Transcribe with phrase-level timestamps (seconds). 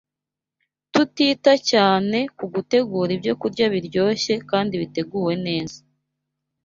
[0.93, 5.79] tukita cyane ku gutegura ibyokurya biryoshye kandi biteguwe neza